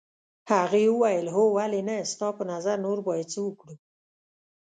[0.51, 3.75] هغې وویل هو ولې نه ستا په نظر نور باید څه وکړو.